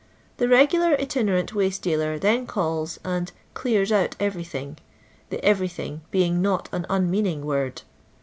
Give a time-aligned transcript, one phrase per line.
[0.37, 4.79] The regular itinerant waste dealer then calls and" clears ont everything"
[5.29, 7.83] the "everything" being not an un meaning word.